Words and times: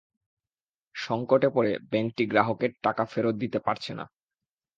সংকটে 0.95 1.47
পড়ে 1.49 1.71
ব্যাংকটি 1.91 2.23
গ্রাহকের 2.25 2.71
টাকা 2.83 3.03
ফেরত 3.05 3.35
দিতে 3.35 3.59
পারছে 3.59 3.91
না। 3.93 4.05